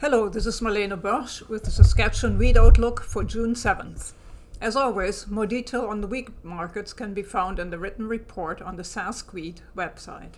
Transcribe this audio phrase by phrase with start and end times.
[0.00, 4.12] Hello, this is Marlene Boersch with the Saskatchewan Wheat Outlook for June 7th.
[4.60, 8.62] As always, more detail on the wheat markets can be found in the written report
[8.62, 10.34] on the Sask Wheat website.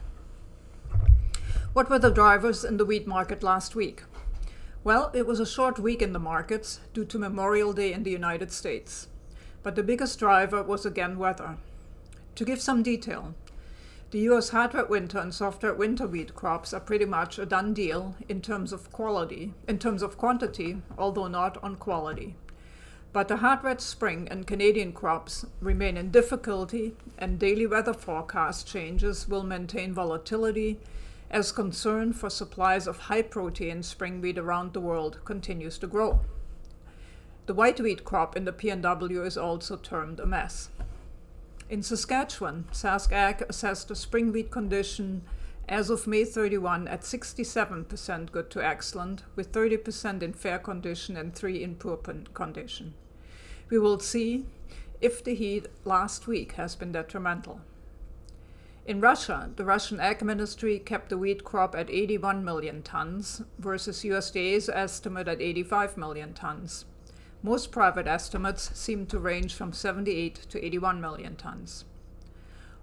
[1.74, 4.04] What were the drivers in the wheat market last week?
[4.82, 8.10] Well, it was a short week in the markets due to Memorial Day in the
[8.10, 9.08] United States.
[9.62, 11.58] But the biggest driver was again weather.
[12.36, 13.34] To give some detail,
[14.10, 17.46] the US hard red winter and soft red winter wheat crops are pretty much a
[17.46, 22.34] done deal in terms of quality, in terms of quantity, although not on quality.
[23.12, 28.66] But the hard red spring and Canadian crops remain in difficulty, and daily weather forecast
[28.66, 30.80] changes will maintain volatility
[31.30, 36.20] as concern for supplies of high protein spring wheat around the world continues to grow.
[37.46, 40.70] The white wheat crop in the PNW is also termed a mess.
[41.70, 45.22] In Saskatchewan, Sask Ag assessed the spring wheat condition
[45.68, 51.32] as of May 31 at 67% good to excellent, with 30% in fair condition and
[51.32, 52.94] 3 in poor condition.
[53.68, 54.46] We will see
[55.00, 57.60] if the heat last week has been detrimental.
[58.84, 64.02] In Russia, the Russian Ag Ministry kept the wheat crop at 81 million tons versus
[64.02, 66.84] USDA's estimate at 85 million tons.
[67.42, 71.84] Most private estimates seem to range from 78 to 81 million tons.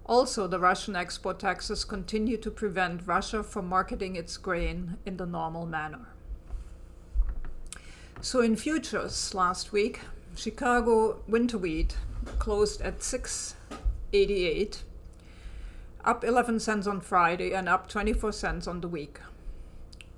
[0.04, 5.26] Also, the Russian export taxes continue to prevent Russia from marketing its grain in the
[5.26, 6.08] normal manner.
[8.20, 10.00] So, in futures last week,
[10.34, 11.96] Chicago winter wheat
[12.38, 14.82] closed at 688,
[16.04, 19.20] up 11 cents on Friday and up 24 cents on the week.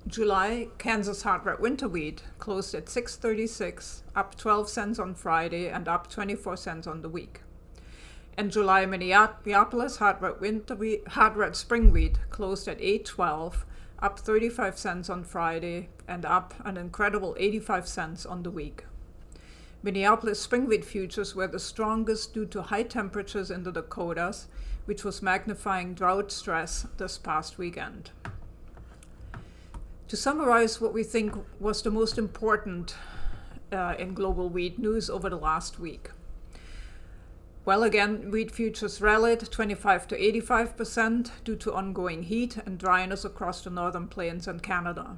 [0.07, 5.87] July Kansas hard red winter wheat closed at 636, up 12 cents on Friday and
[5.87, 7.41] up 24 cents on the week.
[8.35, 13.63] And July Minneapolis hard red winter wheat, hard red spring wheat closed at 812,
[13.99, 18.85] up 35 cents on Friday and up an incredible 85 cents on the week.
[19.83, 24.47] Minneapolis spring wheat futures were the strongest due to high temperatures in the Dakotas,
[24.85, 28.09] which was magnifying drought stress this past weekend.
[30.11, 32.95] To summarize what we think was the most important
[33.71, 36.09] uh, in global wheat news over the last week.
[37.63, 43.23] Well, again, wheat futures rallied 25 to 85 percent due to ongoing heat and dryness
[43.23, 45.15] across the northern plains and Canada.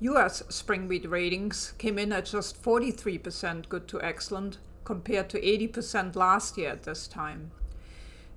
[0.00, 5.48] US spring wheat ratings came in at just 43 percent good to excellent compared to
[5.48, 7.52] 80 percent last year at this time.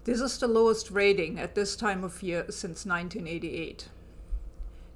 [0.04, 3.90] This is the lowest rating at this time of year since 1988.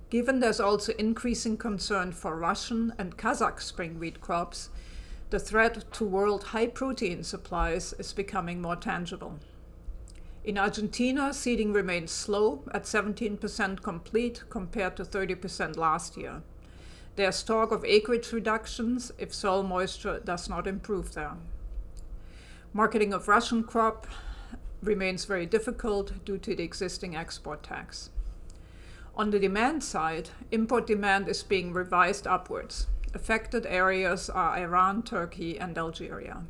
[0.09, 4.69] Given there's also increasing concern for Russian and Kazakh spring wheat crops,
[5.29, 9.40] the threat to world high protein supplies is becoming more tangible.
[10.46, 16.41] In Argentina, seeding remains slow at 17% complete compared to 30% last year.
[17.17, 21.34] There's talk of acreage reductions if soil moisture does not improve there.
[22.72, 24.07] Marketing of Russian crop
[24.81, 28.12] remains very difficult due to the existing export tax.
[29.17, 32.85] On the demand side, import demand is being revised upwards.
[33.16, 36.44] Affected areas are Iran, Turkey, and Algeria.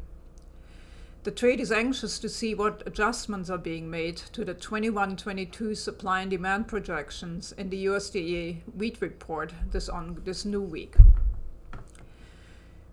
[1.23, 5.75] The trade is anxious to see what adjustments are being made to the 21 22
[5.75, 10.95] supply and demand projections in the USDA wheat report this, on, this new week.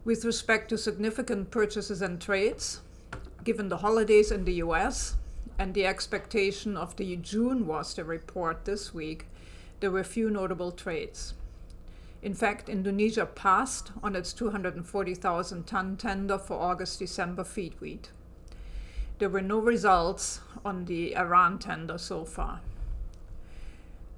[0.05, 2.81] With respect to significant purchases and trades,
[3.43, 5.17] given the holidays in the US
[5.59, 9.27] and the expectation of the June WASDE report this week,
[9.85, 11.35] there were few notable trades.
[12.23, 18.09] In fact, Indonesia passed on its 240,000 ton tender for August December feed wheat.
[19.19, 22.63] There were no results on the Iran tender so far.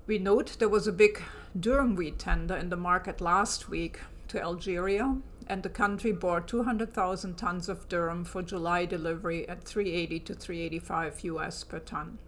[0.06, 1.20] We note there was a big
[1.58, 5.16] durum wheat tender in the market last week to Algeria,
[5.48, 11.24] and the country bought 200,000 tons of durum for July delivery at 380 to 385
[11.24, 12.18] US per ton.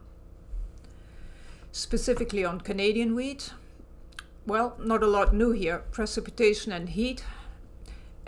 [1.72, 3.52] Specifically on Canadian wheat,
[4.46, 5.84] well, not a lot new here.
[5.90, 7.24] Precipitation and heat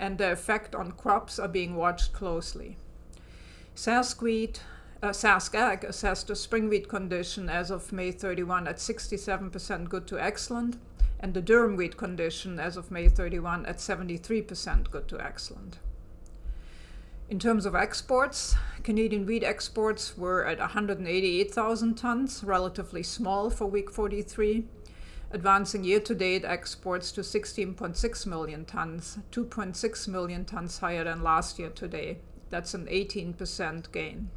[0.00, 2.76] and the effect on crops are being watched closely.
[3.76, 4.58] Sask
[5.02, 10.06] uh, Sask Ag assessed the spring wheat condition as of May 31 at 67% good
[10.06, 10.78] to excellent,
[11.20, 15.78] and the durum wheat condition as of May 31 at 73% good to excellent.
[17.30, 23.88] In terms of exports, Canadian wheat exports were at 188,000 tons, relatively small for week
[23.88, 24.66] 43,
[25.30, 31.56] advancing year to date exports to 16.6 million tons, 2.6 million tons higher than last
[31.60, 32.18] year today.
[32.48, 34.28] That's an 18% gain.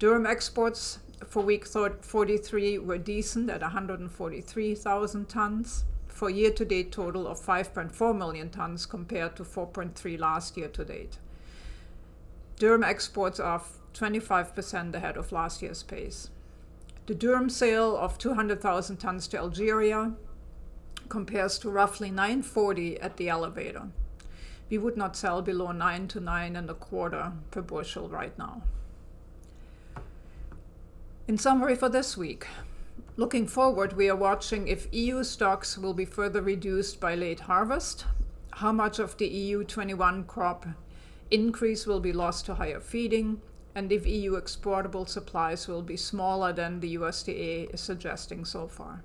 [0.00, 5.84] Durum exports for week 43 were decent at 143,000 tons.
[6.08, 10.84] for year to date total of 5.4 million tons compared to 4.3 last year to
[10.84, 11.18] date.
[12.58, 13.62] Durum exports are
[13.94, 16.30] 25% ahead of last year's pace.
[17.06, 20.12] The durum sale of 200,000 tons to Algeria
[21.08, 23.88] compares to roughly 940 at the elevator.
[24.70, 28.62] We would not sell below 9 to 9 and a quarter per bushel right now.
[31.28, 32.46] In summary for this week,
[33.16, 38.06] looking forward, we are watching if EU stocks will be further reduced by late harvest,
[38.52, 40.66] how much of the EU 21 crop
[41.30, 43.40] increase will be lost to higher feeding,
[43.74, 49.02] and if EU exportable supplies will be smaller than the USDA is suggesting so far.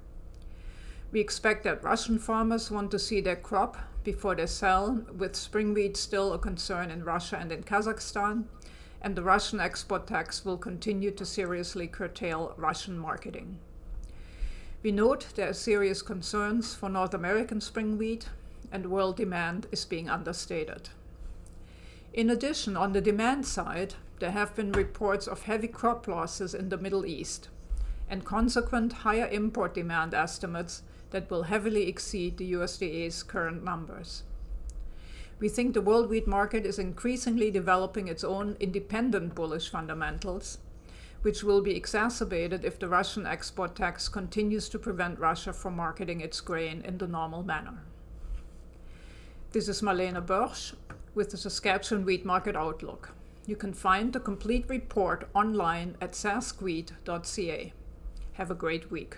[1.11, 5.73] We expect that Russian farmers want to see their crop before they sell, with spring
[5.73, 8.45] wheat still a concern in Russia and in Kazakhstan,
[9.01, 13.57] and the Russian export tax will continue to seriously curtail Russian marketing.
[14.83, 18.29] We note there are serious concerns for North American spring wheat,
[18.71, 20.89] and world demand is being understated.
[22.13, 26.69] In addition, on the demand side, there have been reports of heavy crop losses in
[26.69, 27.49] the Middle East
[28.09, 34.23] and consequent higher import demand estimates that will heavily exceed the USDA's current numbers.
[35.39, 40.57] We think the world wheat market is increasingly developing its own independent bullish fundamentals,
[41.21, 46.21] which will be exacerbated if the Russian export tax continues to prevent Russia from marketing
[46.21, 47.83] its grain in the normal manner.
[49.51, 50.73] This is Marlene Boersch
[51.19, 53.09] with the Saskatchewan Wheat Market Outlook.
[53.45, 57.73] You can find the complete report online at saskwheat.ca.
[58.31, 59.17] Have a great week.